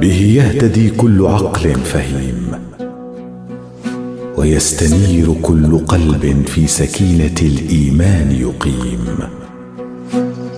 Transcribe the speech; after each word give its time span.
به 0.00 0.20
يهتدي 0.36 0.90
كل 0.90 1.26
عقل 1.26 1.74
فهيم 1.74 2.52
ويستنير 4.36 5.34
كل 5.42 5.78
قلب 5.78 6.44
في 6.46 6.66
سكينة 6.66 7.34
الإيمان 7.42 8.32
يقيم. 8.32 9.18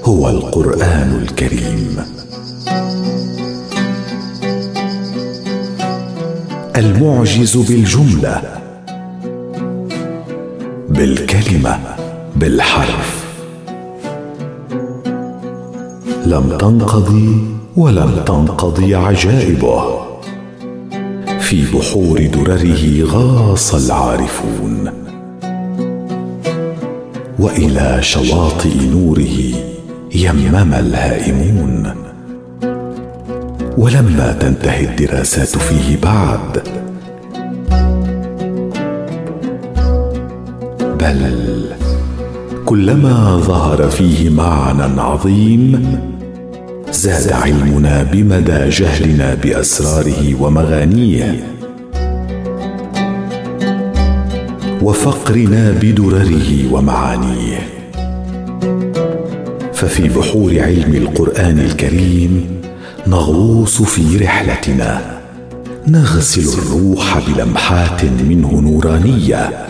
هو 0.04 0.28
القرآن 0.28 1.22
الكريم. 1.22 1.96
المعجز 6.76 7.56
بالجملة 7.56 8.42
بالكلمة 10.88 11.78
بالحرف. 12.36 13.24
لم 16.26 16.56
تنقضي 16.58 17.59
ولم 17.76 18.22
تنقضي 18.26 18.94
عجائبه. 18.94 19.82
في 21.40 21.64
بحور 21.74 22.26
درره 22.26 23.04
غاص 23.04 23.74
العارفون. 23.74 24.90
وإلى 27.38 27.98
شواطئ 28.00 28.86
نوره 28.86 29.38
يمم 30.14 30.74
الهائمون. 30.74 31.94
ولما 33.78 34.36
تنتهي 34.40 34.84
الدراسات 34.84 35.48
فيه 35.48 35.96
بعد. 36.02 36.62
بل 41.00 41.64
كلما 42.66 43.36
ظهر 43.36 43.88
فيه 43.90 44.30
معنى 44.30 45.00
عظيم 45.00 46.00
زاد 47.00 47.32
علمنا 47.32 48.02
بمدى 48.02 48.68
جهلنا 48.68 49.34
بأسراره 49.34 50.42
ومغانيه. 50.42 51.44
وفقرنا 54.82 55.70
بدرره 55.82 56.72
ومعانيه. 56.72 57.58
ففي 59.74 60.08
بحور 60.08 60.60
علم 60.60 60.94
القرآن 60.94 61.58
الكريم 61.58 62.60
نغوص 63.06 63.82
في 63.82 64.16
رحلتنا. 64.16 65.00
نغسل 65.88 66.58
الروح 66.58 67.18
بلمحات 67.28 68.04
منه 68.04 68.60
نورانية. 68.60 69.66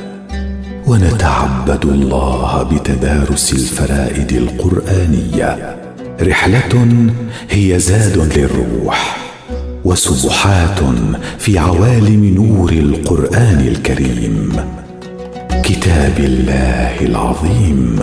ونتعبد 0.87 1.85
الله 1.85 2.63
بتدارس 2.63 3.53
الفرائد 3.53 4.33
القرآنية. 4.33 5.80
رحلة 6.23 7.07
هي 7.51 7.79
زاد 7.79 8.39
للروح 8.39 9.17
وسبحات 9.85 10.79
في 11.39 11.59
عوالم 11.59 12.25
نور 12.25 12.73
القرآن 12.73 13.61
الكريم. 13.69 14.53
كتاب 15.63 16.19
الله 16.19 17.01
العظيم. 17.01 17.99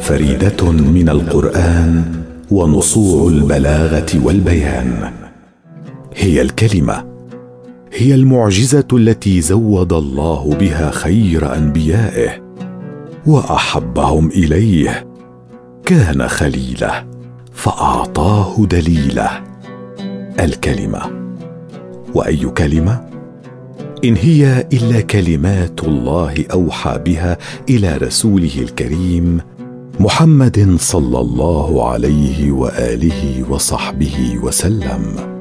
فريدة 0.00 0.72
من 0.72 1.08
القرآن 1.08 2.04
ونصوع 2.50 3.28
البلاغة 3.28 4.06
والبيان. 4.24 5.12
هي 6.16 6.42
الكلمة 6.42 7.07
هي 7.92 8.14
المعجزة 8.14 8.88
التي 8.92 9.40
زود 9.40 9.92
الله 9.92 10.56
بها 10.60 10.90
خير 10.90 11.56
أنبيائه 11.56 12.30
وأحبهم 13.26 14.28
إليه. 14.28 15.06
كان 15.84 16.28
خليله 16.28 17.06
فأعطاه 17.52 18.66
دليله. 18.66 19.30
الكلمة. 20.40 21.00
وأي 22.14 22.36
كلمة؟ 22.36 23.08
إن 24.04 24.16
هي 24.16 24.66
إلا 24.72 25.00
كلمات 25.00 25.84
الله 25.84 26.44
أوحى 26.52 26.98
بها 27.06 27.38
إلى 27.68 27.96
رسوله 27.96 28.58
الكريم 28.58 29.40
محمد 30.00 30.76
صلى 30.80 31.20
الله 31.20 31.88
عليه 31.88 32.50
وآله 32.50 33.44
وصحبه 33.50 34.38
وسلم. 34.42 35.37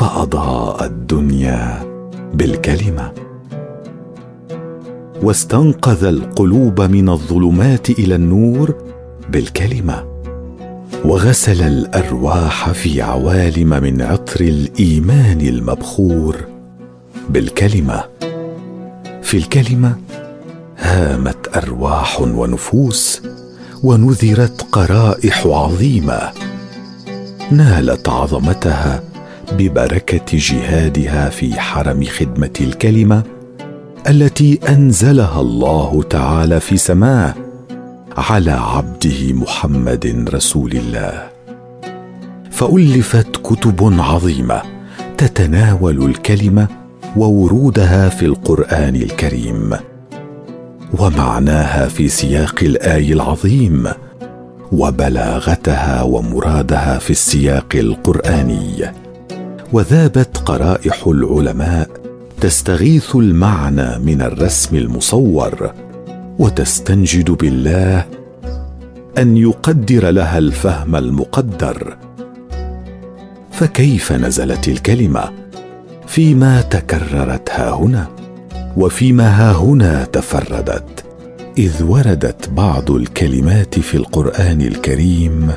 فأضاء 0.00 0.84
الدنيا 0.84 1.82
بالكلمة. 2.34 3.12
واستنقذ 5.22 6.04
القلوب 6.04 6.80
من 6.80 7.08
الظلمات 7.08 7.90
إلى 7.90 8.14
النور 8.14 8.74
بالكلمة. 9.30 10.04
وغسل 11.04 11.62
الأرواح 11.62 12.70
في 12.70 13.02
عوالم 13.02 13.68
من 13.68 14.02
عطر 14.02 14.40
الإيمان 14.40 15.40
المبخور 15.40 16.36
بالكلمة. 17.30 18.04
في 19.22 19.36
الكلمة 19.36 19.96
هامت 20.78 21.56
أرواح 21.56 22.20
ونفوس 22.20 23.22
ونذرت 23.82 24.66
قرائح 24.72 25.46
عظيمة. 25.46 26.20
نالت 27.50 28.08
عظمتها 28.08 29.09
ببركة 29.52 30.38
جهادها 30.38 31.28
في 31.28 31.60
حرم 31.60 32.04
خدمة 32.04 32.52
الكلمة 32.60 33.22
التي 34.08 34.58
أنزلها 34.68 35.40
الله 35.40 36.02
تعالى 36.10 36.60
في 36.60 36.76
سماه 36.76 37.34
على 38.16 38.50
عبده 38.50 39.32
محمد 39.32 40.28
رسول 40.34 40.72
الله. 40.72 41.30
فألفت 42.50 43.36
كتب 43.36 43.94
عظيمة 44.00 44.62
تتناول 45.18 46.04
الكلمة 46.04 46.68
وورودها 47.16 48.08
في 48.08 48.26
القرآن 48.26 48.96
الكريم. 48.96 49.76
ومعناها 50.98 51.88
في 51.88 52.08
سياق 52.08 52.54
الآي 52.62 53.12
العظيم 53.12 53.86
وبلاغتها 54.72 56.02
ومرادها 56.02 56.98
في 56.98 57.10
السياق 57.10 57.66
القرآني. 57.74 58.84
وذابت 59.72 60.36
قرائح 60.38 61.06
العلماء 61.06 61.88
تستغيث 62.40 63.16
المعنى 63.16 63.98
من 63.98 64.22
الرسم 64.22 64.76
المصور 64.76 65.72
وتستنجد 66.38 67.30
بالله 67.30 68.06
أن 69.18 69.36
يقدر 69.36 70.10
لها 70.10 70.38
الفهم 70.38 70.96
المقدر. 70.96 71.96
فكيف 73.52 74.12
نزلت 74.12 74.68
الكلمة؟ 74.68 75.32
فيما 76.06 76.60
تكررت 76.60 77.50
ها 77.50 77.70
هنا 77.70 78.06
وفيما 78.76 79.28
ها 79.28 79.52
هنا 79.52 80.04
تفردت 80.04 81.04
إذ 81.58 81.82
وردت 81.82 82.48
بعض 82.48 82.90
الكلمات 82.90 83.78
في 83.78 83.96
القرآن 83.96 84.60
الكريم 84.60 85.52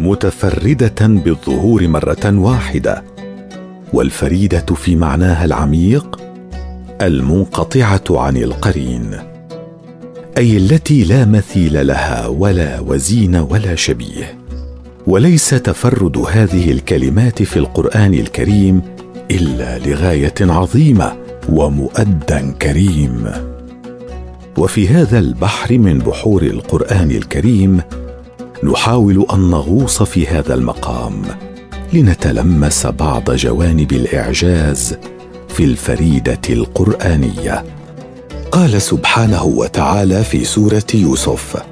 متفردة 0.00 1.06
بالظهور 1.06 1.88
مرة 1.88 2.38
واحدة. 2.38 3.13
والفريدة 3.94 4.66
في 4.74 4.96
معناها 4.96 5.44
العميق 5.44 6.20
المنقطعة 7.00 8.04
عن 8.10 8.36
القرين 8.36 9.10
أي 10.38 10.56
التي 10.56 11.04
لا 11.04 11.24
مثيل 11.24 11.86
لها 11.86 12.26
ولا 12.26 12.80
وزين 12.80 13.36
ولا 13.36 13.74
شبيه. 13.74 14.38
وليس 15.06 15.50
تفرد 15.50 16.18
هذه 16.18 16.70
الكلمات 16.70 17.42
في 17.42 17.56
القرآن 17.56 18.14
الكريم 18.14 18.82
إلا 19.30 19.78
لغاية 19.78 20.34
عظيمة 20.40 21.12
ومؤدى 21.48 22.52
كريم. 22.62 23.30
وفي 24.58 24.88
هذا 24.88 25.18
البحر 25.18 25.78
من 25.78 25.98
بحور 25.98 26.42
القرآن 26.42 27.10
الكريم 27.10 27.80
نحاول 28.64 29.26
أن 29.32 29.50
نغوص 29.50 30.02
في 30.02 30.26
هذا 30.26 30.54
المقام 30.54 31.22
لنتلمس 31.94 32.86
بعض 32.86 33.30
جوانب 33.30 33.92
الإعجاز 33.92 34.96
في 35.48 35.64
الفريدة 35.64 36.40
القرآنية. 36.50 37.64
قال 38.52 38.82
سبحانه 38.82 39.44
وتعالى 39.44 40.24
في 40.24 40.44
سورة 40.44 40.86
يوسف 40.94 41.62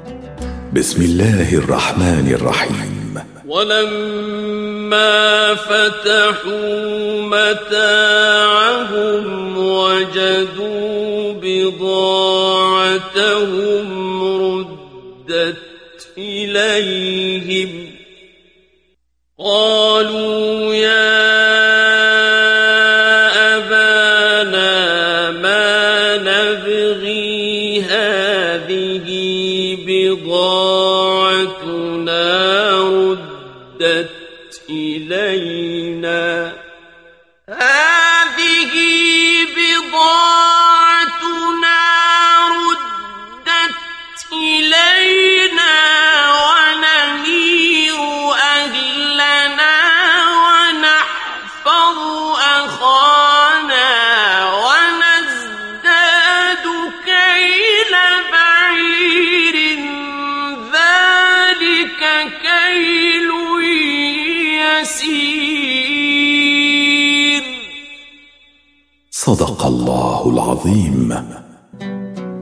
بسم 0.73 1.03
الله 1.03 1.55
الرحمن 1.55 2.35
الرحيم. 2.35 3.15
ولما 3.49 5.55
فتحوا 5.55 7.23
متاعهم 7.23 9.25
وجدوا 9.59 11.33
بضاعتهم 11.43 13.03
ردت 14.43 15.57
إليهم 16.19 17.82
قالوا 19.45 20.75
يا 20.75 21.02
العظيم 70.67 71.15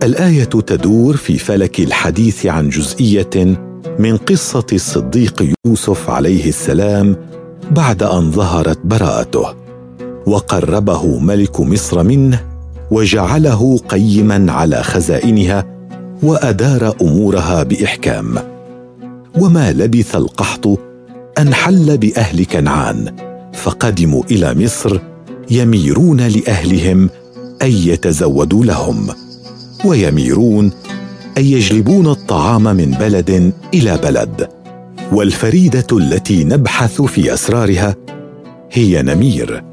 الآية 0.02 0.44
تدور 0.44 1.17
في 1.17 1.38
فلك 1.38 1.81
الحديث 1.81 2.46
عن 2.46 2.69
جزئية 2.69 3.58
من 3.99 4.17
قصة 4.17 4.67
الصديق 4.72 5.55
يوسف 5.67 6.11
عليه 6.11 6.49
السلام 6.49 7.17
بعد 7.70 8.02
أن 8.02 8.31
ظهرت 8.31 8.78
براءته. 8.84 9.55
وقربه 10.26 11.19
ملك 11.19 11.61
مصر 11.61 12.02
منه 12.02 12.40
وجعله 12.90 13.78
قيما 13.88 14.52
على 14.52 14.82
خزائنها 14.82 15.67
وأدار 16.22 16.94
أمورها 17.02 17.62
بإحكام. 17.62 18.38
وما 19.40 19.72
لبث 19.72 20.17
القحط 20.17 20.67
أن 21.38 21.55
حل 21.55 21.99
بأهل 21.99 22.44
كنعان 22.44 23.17
فقدموا 23.52 24.22
إلى 24.31 24.55
مصر 24.55 24.99
يميرون 25.50 26.20
لأهلهم 26.20 27.11
أن 27.62 27.71
يتزودوا 27.71 28.65
لهم. 28.65 29.07
ويميرون 29.85 30.71
أن 31.39 31.45
يجلبون 31.45 32.07
الطعام 32.07 32.62
من 32.62 32.91
بلد 32.91 33.53
إلى 33.75 33.97
بلد. 33.97 34.49
والفريدة 35.12 35.87
التي 35.93 36.45
نبحث 36.45 37.03
في 37.03 37.35
أسرارها 37.35 37.97
هي 38.73 39.03
نمير. 39.03 39.65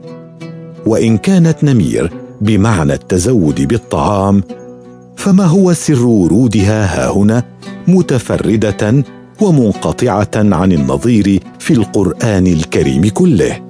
وإن 0.86 1.18
كانت 1.18 1.63
نمير 1.63 2.12
بمعنى 2.42 2.94
التزود 2.94 3.68
بالطعام 3.68 4.44
فما 5.16 5.45
هو 5.45 5.74
سر 5.74 6.06
ورودها 6.06 6.86
هاهنا 6.86 7.44
متفردة 7.88 9.04
ومنقطعة 9.42 10.31
عن 10.36 10.72
النظير 10.72 11.44
في 11.60 11.74
القرآن 11.74 12.48
الكريم 12.48 13.10
كله؟ 13.10 13.67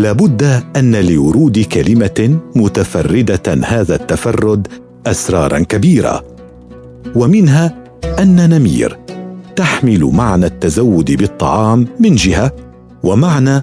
لابد 0.00 0.62
أن 0.76 0.96
لورود 0.96 1.58
كلمة 1.58 2.38
متفردة 2.56 3.58
هذا 3.64 3.94
التفرد 3.94 4.68
أسرارا 5.06 5.58
كبيرة 5.58 6.24
ومنها 7.14 7.84
أن 8.18 8.50
نمير 8.50 8.98
تحمل 9.56 10.04
معنى 10.04 10.46
التزود 10.46 11.12
بالطعام 11.12 11.86
من 11.98 12.14
جهة 12.14 12.52
ومعنى 13.02 13.62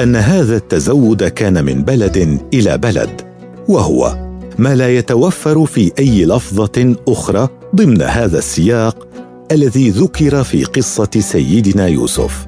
أن 0.00 0.16
هذا 0.16 0.56
التزود 0.56 1.24
كان 1.24 1.64
من 1.64 1.82
بلد 1.82 2.38
إلى 2.54 2.78
بلد 2.78 3.22
وهو 3.68 4.28
ما 4.58 4.74
لا 4.74 4.96
يتوفر 4.96 5.66
في 5.66 5.92
أي 5.98 6.24
لفظة 6.24 6.96
أخرى 7.08 7.48
ضمن 7.74 8.02
هذا 8.02 8.38
السياق 8.38 9.08
الذي 9.52 9.90
ذكر 9.90 10.44
في 10.44 10.64
قصة 10.64 11.10
سيدنا 11.18 11.86
يوسف. 11.86 12.47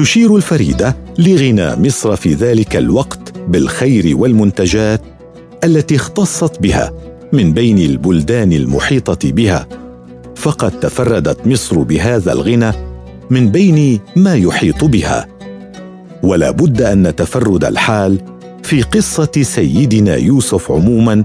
تشير 0.00 0.36
الفريدة 0.36 0.96
لغنى 1.18 1.76
مصر 1.76 2.16
في 2.16 2.34
ذلك 2.34 2.76
الوقت 2.76 3.38
بالخير 3.48 4.16
والمنتجات 4.16 5.00
التي 5.64 5.96
اختصت 5.96 6.62
بها 6.62 6.92
من 7.32 7.52
بين 7.52 7.78
البلدان 7.78 8.52
المحيطة 8.52 9.32
بها. 9.32 9.66
فقد 10.36 10.80
تفردت 10.80 11.46
مصر 11.46 11.78
بهذا 11.78 12.32
الغنى 12.32 12.72
من 13.30 13.50
بين 13.50 14.00
ما 14.16 14.34
يحيط 14.34 14.84
بها. 14.84 15.26
ولا 16.22 16.50
بد 16.50 16.82
أن 16.82 17.16
تفرد 17.16 17.64
الحال 17.64 18.18
في 18.62 18.82
قصة 18.82 19.42
سيدنا 19.42 20.16
يوسف 20.16 20.72
عموما 20.72 21.24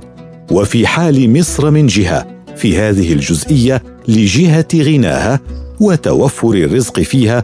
وفي 0.52 0.88
حال 0.88 1.40
مصر 1.40 1.72
من 1.72 1.88
جهة 1.88 2.28
في 2.56 2.78
هذه 2.78 3.14
الجزئية 3.14 3.84
لجهة 4.08 4.68
غناها 4.76 5.40
وتوفر 5.80 6.50
الرزق 6.50 7.00
فيها 7.00 7.44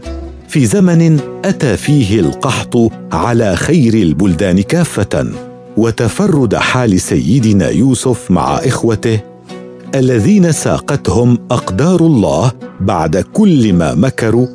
في 0.52 0.66
زمن 0.66 1.20
أتى 1.44 1.76
فيه 1.76 2.20
القحط 2.20 2.76
على 3.12 3.56
خير 3.56 3.94
البلدان 3.94 4.60
كافة 4.60 5.26
وتفرد 5.76 6.54
حال 6.54 7.00
سيدنا 7.00 7.68
يوسف 7.68 8.30
مع 8.30 8.54
إخوته 8.56 9.20
الذين 9.94 10.52
ساقتهم 10.52 11.38
أقدار 11.50 12.00
الله 12.00 12.52
بعد 12.80 13.16
كل 13.16 13.72
ما 13.72 13.94
مكروا 13.94 14.46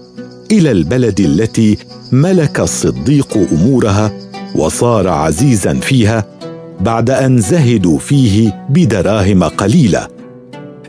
إلى 0.52 0.72
البلد 0.72 1.20
التي 1.20 1.78
ملك 2.12 2.60
الصديق 2.60 3.38
أمورها 3.52 4.12
وصار 4.56 5.08
عزيزا 5.08 5.74
فيها 5.74 6.26
بعد 6.80 7.10
أن 7.10 7.42
زهدوا 7.42 8.00
فيه 8.00 8.66
بدراهم 8.70 9.44
قليله 9.44 10.08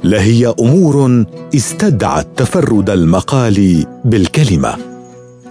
لهي 0.04 0.54
أمور 0.60 1.24
استدعت 1.54 2.26
تفرد 2.36 2.90
المقال 2.90 3.86
بالكلمة. 4.04 4.97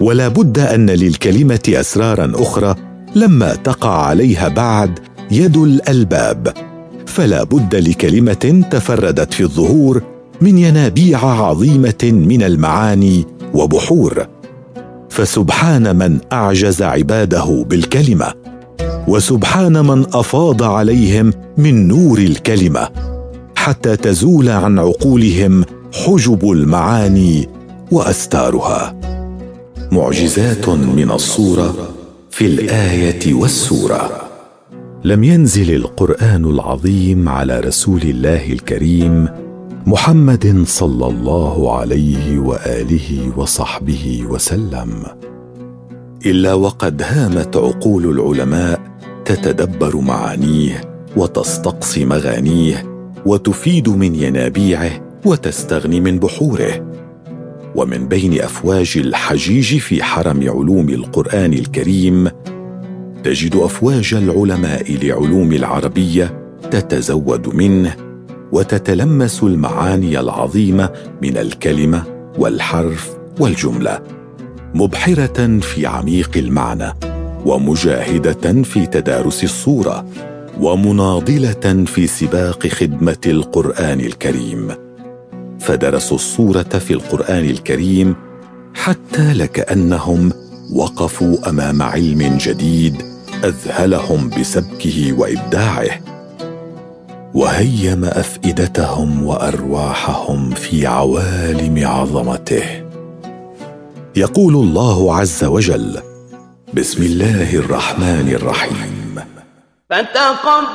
ولا 0.00 0.28
بد 0.28 0.58
أن 0.58 0.90
للكلمة 0.90 1.60
أسرارا 1.68 2.32
أخرى 2.34 2.74
لما 3.14 3.54
تقع 3.54 4.02
عليها 4.02 4.48
بعد 4.48 4.98
يد 5.30 5.56
الألباب. 5.56 6.52
فلا 7.06 7.44
بد 7.44 7.74
لكلمة 7.74 8.64
تفردت 8.70 9.34
في 9.34 9.42
الظهور 9.42 10.02
من 10.40 10.58
ينابيع 10.58 11.24
عظيمة 11.24 12.04
من 12.04 12.42
المعاني 12.42 13.26
وبحور. 13.54 14.26
فسبحان 15.08 15.96
من 15.96 16.18
أعجز 16.32 16.82
عباده 16.82 17.64
بالكلمة 17.68 18.34
وسبحان 19.08 19.86
من 19.86 20.06
أفاض 20.14 20.62
عليهم 20.62 21.32
من 21.56 21.88
نور 21.88 22.18
الكلمة 22.18 22.88
حتى 23.56 23.96
تزول 23.96 24.48
عن 24.48 24.78
عقولهم 24.78 25.64
حجب 25.92 26.50
المعاني 26.50 27.48
وأستارها. 27.90 28.97
معجزات 29.92 30.68
من 30.68 31.10
الصورة 31.10 31.94
في 32.30 32.46
الآية 32.46 33.34
والسورة. 33.34 34.28
لم 35.04 35.24
ينزل 35.24 35.74
القرآن 35.74 36.44
العظيم 36.44 37.28
على 37.28 37.60
رسول 37.60 38.02
الله 38.02 38.52
الكريم 38.52 39.28
محمد 39.86 40.64
صلى 40.66 41.06
الله 41.06 41.76
عليه 41.78 42.38
وآله 42.38 43.32
وصحبه 43.36 44.24
وسلم. 44.30 45.04
إلا 46.26 46.54
وقد 46.54 47.02
هامت 47.02 47.56
عقول 47.56 48.10
العلماء 48.10 48.80
تتدبر 49.24 49.96
معانيه 49.96 50.80
وتستقصي 51.16 52.04
مغانيه 52.04 52.84
وتفيد 53.26 53.88
من 53.88 54.14
ينابيعه 54.14 55.20
وتستغني 55.24 56.00
من 56.00 56.18
بحوره. 56.18 56.87
ومن 57.76 58.08
بين 58.08 58.40
أفواج 58.40 58.94
الحجيج 58.96 59.78
في 59.78 60.02
حرم 60.02 60.40
علوم 60.50 60.88
القرآن 60.88 61.52
الكريم 61.52 62.28
تجد 63.24 63.56
أفواج 63.56 64.14
العلماء 64.14 64.96
لعلوم 65.02 65.52
العربية 65.52 66.50
تتزود 66.70 67.54
منه 67.54 67.96
وتتلمس 68.52 69.42
المعاني 69.42 70.20
العظيمة 70.20 70.90
من 71.22 71.36
الكلمة 71.36 72.04
والحرف 72.38 73.16
والجملة 73.40 74.02
مبحرة 74.74 75.58
في 75.58 75.86
عميق 75.86 76.30
المعنى 76.36 76.94
ومجاهدة 77.46 78.62
في 78.62 78.86
تدارس 78.86 79.44
الصورة 79.44 80.06
ومناضلة 80.60 81.84
في 81.86 82.06
سباق 82.06 82.66
خدمة 82.66 83.16
القرآن 83.26 84.00
الكريم. 84.00 84.87
فدرسوا 85.60 86.16
الصورة 86.16 86.62
في 86.62 86.92
القرآن 86.92 87.44
الكريم 87.44 88.16
حتى 88.74 89.32
لكأنهم 89.32 90.32
وقفوا 90.72 91.48
أمام 91.48 91.82
علم 91.82 92.38
جديد 92.40 93.02
أذهلهم 93.44 94.30
بسبكه 94.30 95.12
وإبداعه. 95.12 96.00
وهيم 97.34 98.04
أفئدتهم 98.04 99.26
وأرواحهم 99.26 100.50
في 100.50 100.86
عوالم 100.86 101.86
عظمته. 101.86 102.84
يقول 104.16 104.54
الله 104.54 105.16
عز 105.16 105.44
وجل 105.44 106.00
بسم 106.74 107.02
الله 107.02 107.54
الرحمن 107.54 108.28
الرحيم. 108.28 109.20
فتقبلها 109.90 110.68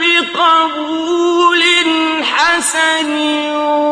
بقبول 0.00 1.62
حسن 2.24 3.10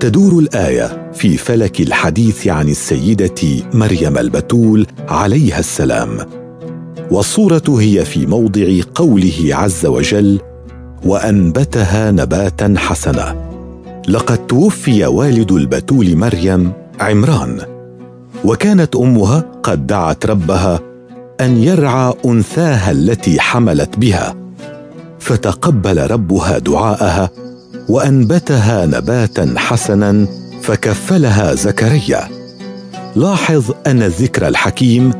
تدور 0.00 0.38
الآية 0.38 1.12
في 1.12 1.36
فلك 1.36 1.80
الحديث 1.80 2.48
عن 2.48 2.68
السيدة 2.68 3.64
مريم 3.74 4.18
البتول 4.18 4.86
عليها 5.08 5.58
السلام. 5.58 6.18
والصورة 7.10 7.76
هي 7.80 8.04
في 8.04 8.26
موضع 8.26 8.80
قوله 8.94 9.48
عز 9.50 9.86
وجل 9.86 10.40
وأنبتها 11.04 12.10
نباتا 12.10 12.74
حسنا 12.76 13.50
لقد 14.08 14.46
توفي 14.46 15.06
والد 15.06 15.52
البتول 15.52 16.16
مريم 16.16 16.72
عمران. 17.00 17.73
وكانت 18.44 18.96
أمها 18.96 19.44
قد 19.62 19.86
دعت 19.86 20.26
ربها 20.26 20.80
أن 21.40 21.56
يرعى 21.56 22.14
أنثاها 22.24 22.90
التي 22.90 23.40
حملت 23.40 23.98
بها 23.98 24.34
فتقبل 25.18 26.10
ربها 26.10 26.58
دعاءها 26.58 27.30
وأنبتها 27.88 28.86
نباتا 28.86 29.54
حسنا 29.56 30.26
فكفلها 30.62 31.54
زكريا. 31.54 32.28
لاحظ 33.16 33.70
أن 33.86 34.02
الذكر 34.02 34.48
الحكيم 34.48 35.12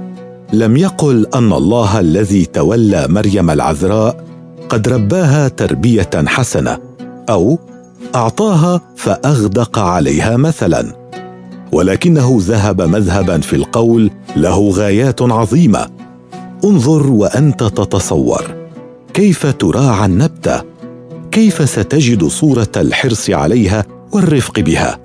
لم 0.53 0.77
يقل 0.77 1.27
أن 1.35 1.53
الله 1.53 2.01
الذي 2.01 2.45
تولى 2.45 3.07
مريم 3.09 3.51
العذراء 3.51 4.25
قد 4.69 4.89
رباها 4.89 5.49
تربية 5.49 6.11
حسنة 6.27 6.79
أو 7.29 7.59
أعطاها 8.15 8.81
فأغدق 8.97 9.79
عليها 9.79 10.37
مثلا. 10.37 11.04
ولكنه 11.75 12.37
ذهب 12.41 12.83
مذهبا 12.83 13.41
في 13.41 13.57
القول 13.57 14.11
له 14.37 14.71
غايات 14.71 15.23
عظيمة. 15.23 15.87
انظر 16.65 17.07
وأنت 17.07 17.65
تتصور. 17.65 18.55
كيف 19.15 19.47
تراعى 19.47 20.07
النبتة؟ 20.07 20.63
كيف 21.31 21.71
ستجد 21.71 22.25
صورة 22.25 22.71
الحرص 22.77 23.31
عليها 23.31 23.85
والرفق 24.13 24.61
بها؟ 24.61 24.99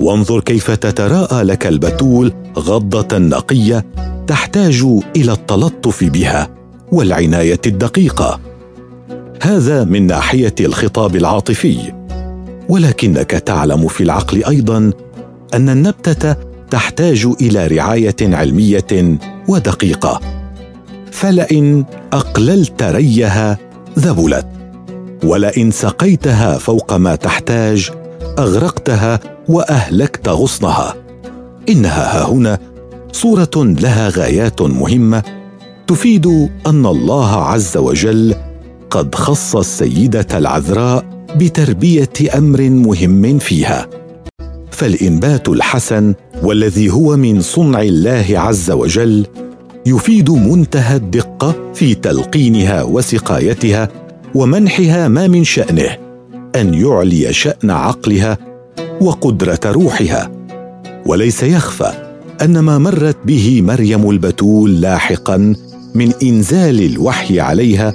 وانظر 0.00 0.40
كيف 0.40 0.70
تتراءى 0.70 1.42
لك 1.42 1.66
البتول 1.66 2.32
غضة 2.58 3.18
نقية 3.18 3.84
تحتاج 4.26 4.86
إلى 5.16 5.32
التلطف 5.32 6.04
بها 6.04 6.48
والعناية 6.92 7.60
الدقيقة. 7.66 8.40
هذا 9.42 9.84
من 9.84 10.06
ناحية 10.06 10.54
الخطاب 10.60 11.16
العاطفي. 11.16 11.92
ولكنك 12.68 13.30
تعلم 13.30 13.88
في 13.88 14.02
العقل 14.02 14.44
أيضا 14.44 14.92
أن 15.54 15.68
النبتة 15.68 16.36
تحتاج 16.70 17.28
إلى 17.40 17.66
رعاية 17.66 18.16
علمية 18.22 19.18
ودقيقة. 19.48 20.20
فلئن 21.12 21.84
أقللت 22.12 22.82
ريها 22.82 23.58
ذبلت. 23.98 24.46
ولئن 25.24 25.70
سقيتها 25.70 26.58
فوق 26.58 26.92
ما 26.92 27.14
تحتاج 27.14 27.90
أغرقتها 28.38 29.20
وأهلكت 29.48 30.28
غصنها. 30.28 30.94
إنها 31.68 32.20
هاهنا 32.20 32.58
صورة 33.12 33.50
لها 33.56 34.08
غايات 34.08 34.62
مهمة 34.62 35.22
تفيد 35.86 36.26
أن 36.66 36.86
الله 36.86 37.36
عز 37.36 37.76
وجل 37.76 38.34
قد 38.90 39.14
خص 39.14 39.56
السيدة 39.56 40.26
العذراء 40.34 41.04
بتربية 41.36 42.12
أمر 42.34 42.70
مهم 42.70 43.38
فيها. 43.38 43.86
فالإنبات 44.76 45.48
الحسن 45.48 46.14
والذي 46.42 46.90
هو 46.90 47.16
من 47.16 47.40
صنع 47.40 47.82
الله 47.82 48.26
عز 48.30 48.70
وجل 48.70 49.26
يفيد 49.86 50.30
منتهى 50.30 50.96
الدقة 50.96 51.54
في 51.74 51.94
تلقينها 51.94 52.82
وسقايتها 52.82 53.88
ومنحها 54.34 55.08
ما 55.08 55.26
من 55.26 55.44
شأنه 55.44 55.96
أن 56.56 56.74
يعلي 56.74 57.32
شأن 57.32 57.70
عقلها 57.70 58.38
وقدرة 59.00 59.60
روحها. 59.66 60.30
وليس 61.06 61.42
يخفى 61.42 61.92
أن 62.42 62.58
ما 62.58 62.78
مرت 62.78 63.16
به 63.24 63.62
مريم 63.62 64.10
البتول 64.10 64.80
لاحقا 64.80 65.54
من 65.94 66.12
إنزال 66.22 66.92
الوحي 66.92 67.40
عليها 67.40 67.94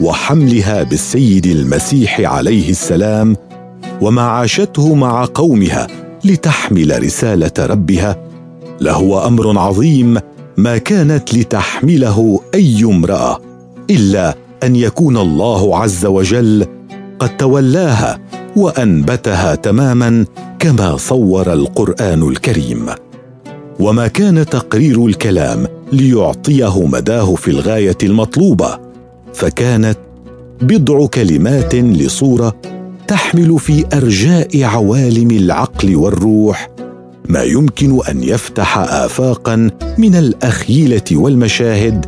وحملها 0.00 0.82
بالسيد 0.82 1.46
المسيح 1.46 2.20
عليه 2.20 2.70
السلام 2.70 3.36
وما 4.00 4.22
عاشته 4.22 4.94
مع 4.94 5.24
قومها 5.34 5.86
لتحمل 6.24 7.02
رسالة 7.02 7.52
ربها. 7.58 8.16
لهو 8.80 9.26
أمر 9.26 9.58
عظيم 9.58 10.18
ما 10.56 10.78
كانت 10.78 11.34
لتحمله 11.34 12.40
أي 12.54 12.84
امرأة 12.84 13.40
إلا 13.90 14.36
أن 14.64 14.76
يكون 14.76 15.16
الله 15.16 15.76
عز 15.76 16.06
وجل 16.06 16.66
قد 17.18 17.36
تولاها 17.36 18.18
وأنبتها 18.56 19.54
تماما 19.54 20.26
كما 20.58 20.96
صور 20.96 21.52
القرآن 21.52 22.28
الكريم. 22.28 22.86
وما 23.80 24.06
كان 24.06 24.46
تقرير 24.46 25.06
الكلام 25.06 25.66
ليعطيه 25.92 26.86
مداه 26.86 27.34
في 27.34 27.48
الغاية 27.50 27.98
المطلوبة 28.02 28.78
فكانت 29.34 29.98
بضع 30.62 31.06
كلمات 31.06 31.74
لصورة 31.74 32.56
تحمل 33.10 33.58
في 33.58 33.84
أرجاء 33.92 34.62
عوالم 34.62 35.30
العقل 35.30 35.96
والروح 35.96 36.70
ما 37.28 37.42
يمكن 37.42 37.98
أن 38.08 38.22
يفتح 38.22 38.78
افاقا 38.78 39.70
من 39.98 40.14
الأخيلة 40.14 41.02
والمشاهد 41.12 42.06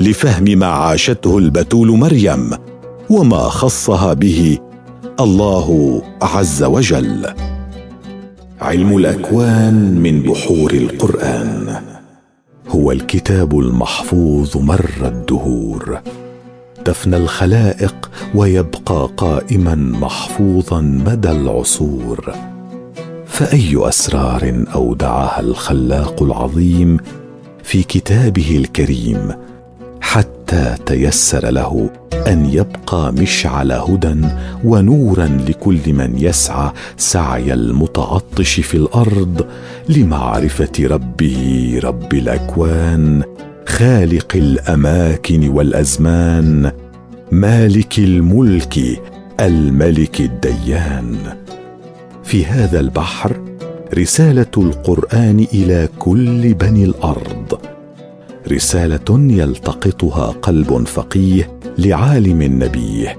لفهم 0.00 0.44
ما 0.44 0.66
عاشته 0.66 1.38
البتول 1.38 1.88
مريم 1.88 2.50
وما 3.10 3.38
خصها 3.38 4.12
به 4.12 4.58
الله 5.20 6.02
عز 6.22 6.62
وجل. 6.62 7.26
علم 8.60 8.96
الأكوان 8.96 10.00
من 10.02 10.22
بحور 10.22 10.72
القرآن. 10.72 11.76
هو 12.68 12.92
الكتاب 12.92 13.58
المحفوظ 13.58 14.56
مر 14.56 14.90
الدهور. 15.02 16.00
دفن 16.86 17.14
الخلائق 17.14 18.10
ويبقى 18.34 19.08
قائما 19.16 19.74
محفوظا 19.74 20.80
مدى 20.80 21.30
العصور. 21.30 22.34
فأي 23.26 23.88
أسرار 23.88 24.64
أودعها 24.74 25.40
الخلاق 25.40 26.22
العظيم 26.22 26.96
في 27.62 27.82
كتابه 27.82 28.56
الكريم 28.56 29.28
حتى 30.00 30.74
تيسر 30.86 31.50
له 31.50 31.90
أن 32.26 32.46
يبقى 32.46 33.12
مشعل 33.12 33.72
هدى 33.72 34.14
ونورا 34.64 35.26
لكل 35.48 35.92
من 35.92 36.14
يسعى 36.18 36.70
سعي 36.96 37.54
المتعطش 37.54 38.60
في 38.60 38.76
الأرض 38.76 39.46
لمعرفة 39.88 40.72
ربه 40.80 41.80
رب 41.84 42.14
الأكوان 42.14 43.22
خالق 43.66 44.36
الأماكن 44.36 45.48
والأزمان 45.48 46.72
مالك 47.32 47.98
الملك 47.98 48.78
الملك 49.40 50.20
الديان. 50.20 51.16
في 52.24 52.46
هذا 52.46 52.80
البحر 52.80 53.40
رسالة 53.94 54.46
القرآن 54.56 55.46
إلى 55.52 55.88
كل 55.98 56.54
بني 56.54 56.84
الأرض. 56.84 57.58
رسالة 58.52 59.32
يلتقطها 59.32 60.26
قلب 60.26 60.86
فقيه 60.86 61.58
لعالم 61.78 62.42
نبيه. 62.42 63.18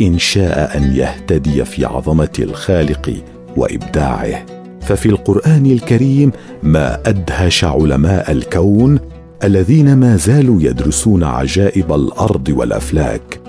إن 0.00 0.18
شاء 0.18 0.76
أن 0.76 0.96
يهتدي 0.96 1.64
في 1.64 1.84
عظمة 1.84 2.32
الخالق 2.38 3.14
وإبداعه. 3.56 4.46
ففي 4.80 5.06
القرآن 5.06 5.66
الكريم 5.66 6.32
ما 6.62 7.00
أدهش 7.06 7.64
علماء 7.64 8.32
الكون 8.32 8.98
الذين 9.44 9.96
ما 9.96 10.16
زالوا 10.16 10.62
يدرسون 10.62 11.24
عجائب 11.24 11.92
الأرض 11.92 12.48
والأفلاك 12.48 13.40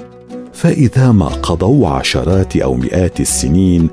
فإذا 0.54 1.12
ما 1.12 1.26
قضوا 1.28 1.90
عشرات 1.90 2.58
أو 2.58 2.74
مئات 2.74 3.20
السنين 3.20 3.90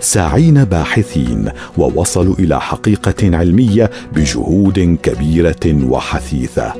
ساعين 0.00 0.64
باحثين 0.64 1.48
ووصلوا 1.78 2.34
إلى 2.38 2.60
حقيقة 2.60 3.36
علمية 3.36 3.90
بجهود 4.14 4.98
كبيرة 5.02 5.84
وحثيثة. 5.88 6.72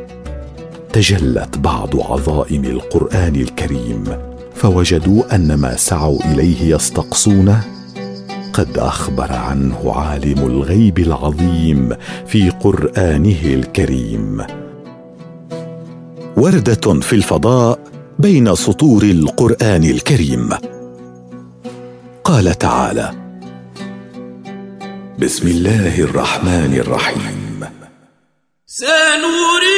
تجلت 0.93 1.59
بعض 1.59 1.97
عظائم 1.97 2.65
القرآن 2.65 3.37
الكريم 3.37 4.05
فوجدوا 4.55 5.35
أن 5.35 5.55
ما 5.55 5.77
سعوا 5.77 6.33
إليه 6.33 6.75
يستقصونه 6.75 7.65
قد 8.53 8.79
أخبر 8.79 9.33
عنه 9.33 9.93
عالم 9.93 10.47
الغيب 10.47 10.99
العظيم 10.99 11.97
في 12.27 12.51
قرآنه 12.51 13.45
الكريم. 13.45 14.47
وردة 16.37 17.01
في 17.01 17.13
الفضاء 17.13 17.79
بين 18.19 18.55
سطور 18.55 19.03
القرآن 19.03 19.85
الكريم. 19.85 20.51
قال 22.25 22.59
تعالى 22.59 23.11
بسم 25.19 25.49
الله 25.49 26.01
الرحمن 26.01 26.75
الرحيم. 26.75 27.65
سنريهم 28.67 29.72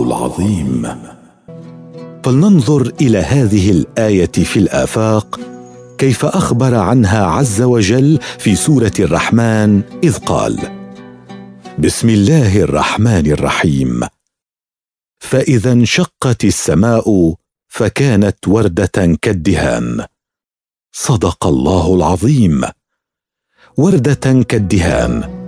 الله 0.00 0.16
العظيم. 0.16 0.96
فلننظر 2.24 2.92
إلى 3.00 3.18
هذه 3.18 3.70
الآية 3.70 4.32
في 4.32 4.58
الآفاق 4.58 5.40
كيف 5.98 6.24
أخبر 6.24 6.74
عنها 6.74 7.26
عز 7.26 7.62
وجل 7.62 8.18
في 8.38 8.56
سورة 8.56 8.92
الرحمن 8.98 9.82
إذ 10.04 10.18
قال 10.18 10.58
بسم 11.78 12.08
الله 12.08 12.60
الرحمن 12.60 13.26
الرحيم. 13.26 14.00
فإذا 15.18 15.72
انشقت 15.72 16.44
السماء 16.44 17.34
فكانت 17.68 18.48
وردة 18.48 19.18
كالدهان. 19.22 20.04
صدق 20.92 21.46
الله 21.46 21.94
العظيم. 21.94 22.60
وردة 23.76 24.42
كالدهان. 24.42 25.44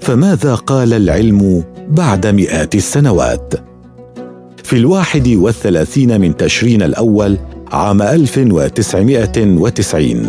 فماذا 0.00 0.54
قال 0.54 0.92
العلم 0.92 1.64
بعد 1.88 2.26
مئات 2.26 2.74
السنوات؟ 2.74 3.69
في 4.70 4.76
الواحد 4.76 5.28
والثلاثين 5.28 6.20
من 6.20 6.36
تشرين 6.36 6.82
الأول 6.82 7.38
عام 7.72 8.02
1990 8.02 10.28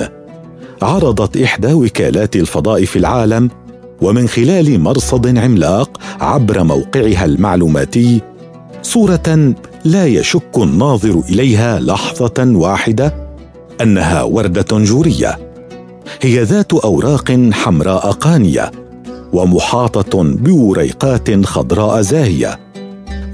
عرضت 0.82 1.38
إحدى 1.38 1.74
وكالات 1.74 2.36
الفضاء 2.36 2.86
في 2.86 3.00
العالم 3.00 3.50
ومن 4.02 4.28
خلال 4.28 4.80
مرصد 4.80 5.38
عملاق 5.38 5.98
عبر 6.20 6.64
موقعها 6.64 7.26
المعلوماتي 7.26 8.22
صورة 8.82 9.54
لا 9.86 10.08
يشك 10.08 10.58
الناظر 10.58 11.22
إليها 11.30 11.80
لحظة 11.80 12.52
واحدة 12.56 13.14
أنها 13.82 14.24
وردة 14.24 14.84
جورية. 14.84 15.40
هي 16.22 16.44
ذات 16.44 16.74
أوراق 16.74 17.50
حمراء 17.52 18.12
قانية 18.12 18.72
ومحاطة 19.34 20.24
بوريقات 20.24 21.46
خضراء 21.46 22.02
زاهية. 22.02 22.61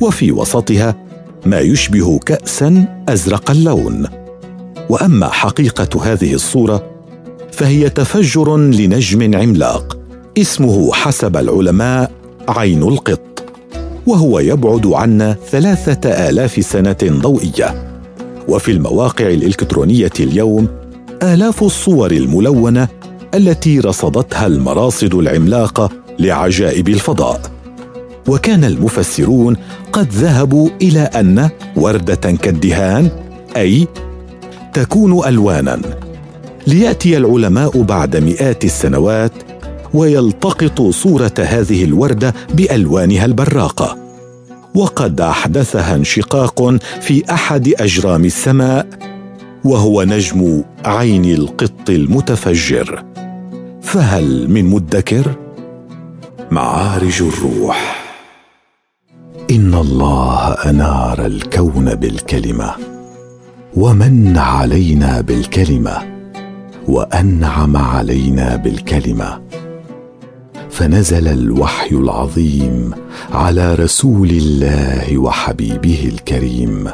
وفي 0.02 0.32
وسطها 0.32 0.96
ما 1.46 1.60
يشبه 1.60 2.20
كأسا 2.20 2.86
أزرق 3.10 3.52
اللون. 3.52 4.08
وأما 4.90 5.28
حقيقة 5.30 6.04
هذه 6.04 6.34
الصورة 6.34 6.84
فهي 7.52 7.90
تفجر 7.90 8.58
لنجم 8.58 9.36
عملاق 9.36 9.98
اسمه 10.38 10.94
حسب 10.94 11.38
العلماء 11.38 12.12
عين 12.50 12.84
القط 12.84 13.44
وهو 14.08 14.40
يبعد 14.40 14.88
عنا 14.88 15.36
ثلاثة 15.52 16.10
آلاف 16.10 16.66
سنة 16.66 16.98
ضوئية. 17.04 17.88
وفي 18.48 18.72
المواقع 18.72 19.28
الإلكترونية 19.28 20.12
اليوم 20.20 20.68
آلاف 21.24 21.64
الصور 21.64 22.12
الملونة 22.12 22.88
التي 23.34 23.80
رصدتها 23.80 24.48
المراصد 24.48 25.16
العملاقة 25.16 25.90
لعجائب 26.20 26.90
الفضاء. 26.90 27.57
وكان 28.28 28.64
المفسرون 28.64 29.58
قد 29.92 30.08
ذهبوا 30.14 30.70
إلى 30.82 31.00
أن 31.00 31.50
وردة 31.76 32.16
كالدهان 32.16 33.10
أي 33.58 33.88
تكون 34.74 35.28
ألوانا. 35.28 35.82
ليأتي 36.68 37.18
العلماء 37.18 37.82
بعد 37.82 38.18
مئات 38.18 38.66
السنوات 38.66 39.32
ويلتقطوا 39.94 40.92
صورة 40.92 41.34
هذه 41.40 41.84
الوردة 41.84 42.34
بألوانها 42.54 43.26
البراقة. 43.26 43.98
وقد 44.76 45.22
أحدثها 45.22 45.96
انشقاق 45.96 46.76
في 47.02 47.24
أحد 47.34 47.74
أجرام 47.80 48.26
السماء 48.26 48.88
وهو 49.64 50.04
نجم 50.04 50.64
عين 50.86 51.26
القط 51.26 51.90
المتفجر. 51.90 53.04
فهل 53.82 54.52
من 54.52 54.66
مدكر؟ 54.66 55.36
معارج 56.52 57.22
الروح. 57.22 58.07
إن 59.52 59.74
الله 59.74 60.54
أنار 60.54 61.26
الكون 61.26 61.96
بالكلمة 61.96 62.72
ومن 63.76 64.38
علينا 64.38 65.22
بالكلمة 65.22 65.98
وأنعم 66.88 67.78
علينا 67.78 68.56
بالكلمة. 68.56 69.42
فنزل 70.70 71.28
الوحي 71.28 71.96
العظيم 71.96 72.92
على 73.32 73.76
رسول 73.76 74.30
الله 74.30 75.18
وحبيبه 75.18 76.12
الكريم. 76.14 76.88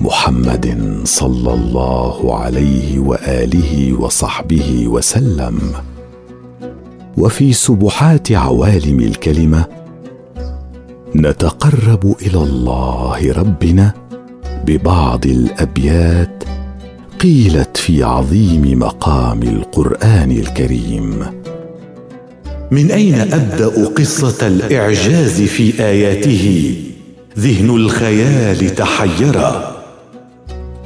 محمد 0.00 1.00
صلى 1.04 1.54
الله 1.54 2.38
عليه 2.38 2.98
وآله 2.98 3.94
وصحبه 4.00 4.88
وسلم. 4.88 5.58
وفي 7.18 7.52
سبحات 7.52 8.32
عوالم 8.32 9.00
الكلمة 9.00 9.64
نتقرب 11.18 12.16
إلى 12.22 12.38
الله 12.42 13.32
ربنا 13.32 13.94
ببعض 14.66 15.26
الأبيات 15.26 16.44
قيلت 17.20 17.76
في 17.76 18.02
عظيم 18.02 18.78
مقام 18.78 19.42
القرآن 19.42 20.30
الكريم. 20.30 21.26
من 22.70 22.90
أين 22.90 23.14
أبدأ 23.14 23.86
قصة 23.86 24.46
الإعجاز 24.46 25.42
في 25.42 25.82
آياته؟ 25.84 26.74
ذهن 27.38 27.70
الخيال 27.70 28.74
تحيرا. 28.74 29.76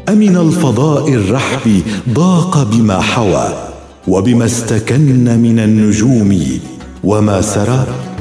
أمن 0.09 0.37
الفضاء 0.37 1.12
الرحب 1.12 1.83
ضاق 2.11 2.62
بما 2.62 3.01
حوى 3.01 3.68
وبما 4.09 4.45
استكن 4.45 5.40
من 5.40 5.59
النجوم 5.59 6.61
وما 7.05 7.40
سرى؟ 7.40 8.12